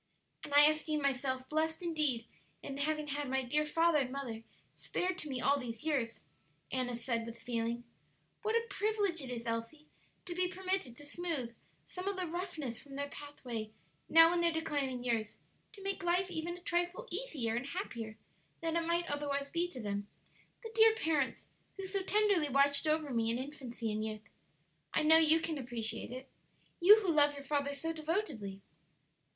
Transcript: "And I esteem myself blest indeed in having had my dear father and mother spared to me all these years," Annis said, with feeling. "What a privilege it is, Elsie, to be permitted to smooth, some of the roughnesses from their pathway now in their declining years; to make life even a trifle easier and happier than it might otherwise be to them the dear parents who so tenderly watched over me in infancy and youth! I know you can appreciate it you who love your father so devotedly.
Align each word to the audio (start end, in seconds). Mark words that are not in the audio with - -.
"And 0.43 0.51
I 0.55 0.65
esteem 0.65 0.99
myself 0.99 1.47
blest 1.47 1.83
indeed 1.83 2.25
in 2.63 2.77
having 2.77 3.09
had 3.09 3.29
my 3.29 3.43
dear 3.43 3.67
father 3.67 3.99
and 3.99 4.11
mother 4.11 4.41
spared 4.73 5.19
to 5.19 5.29
me 5.29 5.39
all 5.41 5.59
these 5.59 5.83
years," 5.83 6.21
Annis 6.71 7.03
said, 7.05 7.23
with 7.23 7.37
feeling. 7.37 7.83
"What 8.41 8.55
a 8.55 8.65
privilege 8.67 9.21
it 9.21 9.29
is, 9.29 9.45
Elsie, 9.45 9.85
to 10.25 10.33
be 10.33 10.47
permitted 10.47 10.97
to 10.97 11.05
smooth, 11.05 11.53
some 11.87 12.07
of 12.07 12.15
the 12.15 12.25
roughnesses 12.25 12.81
from 12.81 12.95
their 12.95 13.09
pathway 13.09 13.69
now 14.09 14.33
in 14.33 14.41
their 14.41 14.51
declining 14.51 15.03
years; 15.03 15.37
to 15.73 15.83
make 15.83 16.01
life 16.01 16.31
even 16.31 16.57
a 16.57 16.61
trifle 16.61 17.07
easier 17.11 17.53
and 17.55 17.67
happier 17.67 18.17
than 18.59 18.75
it 18.75 18.87
might 18.87 19.05
otherwise 19.07 19.51
be 19.51 19.67
to 19.69 19.79
them 19.79 20.07
the 20.63 20.71
dear 20.73 20.95
parents 20.95 21.47
who 21.77 21.85
so 21.85 22.01
tenderly 22.01 22.49
watched 22.49 22.87
over 22.87 23.11
me 23.13 23.29
in 23.29 23.37
infancy 23.37 23.91
and 23.91 24.03
youth! 24.03 24.27
I 24.95 25.03
know 25.03 25.17
you 25.17 25.39
can 25.41 25.59
appreciate 25.59 26.09
it 26.11 26.27
you 26.79 27.01
who 27.01 27.11
love 27.11 27.35
your 27.35 27.43
father 27.43 27.71
so 27.75 27.93
devotedly. 27.93 28.63